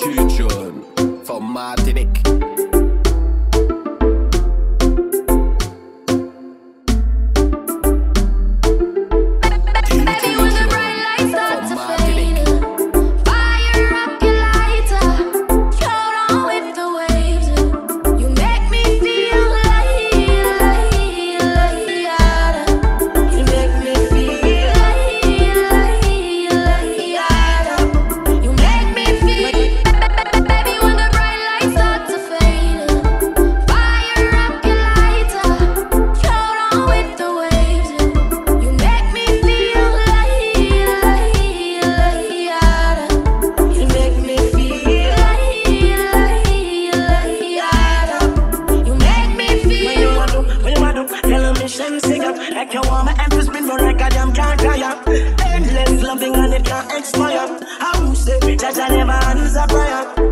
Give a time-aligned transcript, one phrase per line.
[0.00, 2.49] tune, from Martinique.
[52.90, 54.94] warmer and to spin for like a damn car tire.
[55.46, 57.46] Endless loving and it can't expire.
[57.80, 60.29] I will say that I never answer prayer.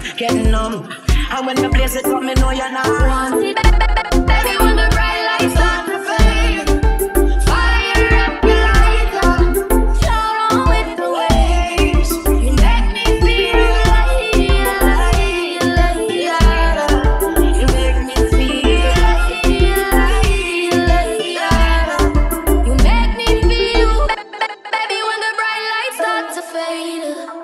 [0.00, 0.88] numb, get numb.
[1.32, 3.40] And when the place it come, me know you're not one.
[3.40, 3.54] Baby,
[4.90, 5.54] bright lights
[6.08, 6.68] fade.
[7.46, 8.68] Fire up your
[10.68, 12.10] with the waves.
[12.26, 14.38] You make me feel like,
[15.78, 16.10] like,
[16.76, 16.96] like,
[17.58, 18.90] You make me feel
[19.98, 20.28] like,
[20.88, 21.24] like,
[22.66, 23.94] You make me feel,
[24.74, 27.39] baby, when the bright lights start to fade.